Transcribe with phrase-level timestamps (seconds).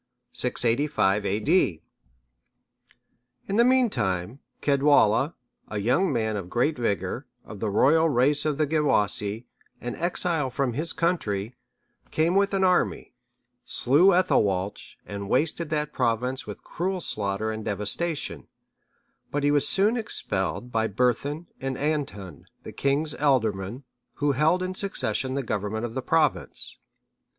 [0.31, 1.83] [685 A.D.]
[3.47, 5.33] In the meantime, Caedwalla,(631)
[5.67, 9.45] a young man of great vigour, of the royal race of the Gewissae,(632)
[9.81, 11.53] an exile from his country,
[12.09, 13.13] came with an army,
[13.63, 18.47] slew Ethelwalch,(633) and wasted that province with cruel slaughter and devastation;
[19.29, 23.83] but he was soon expelled by Berthun and Andhun, the king's ealdormen,
[24.15, 26.79] who held in succession the government of the province.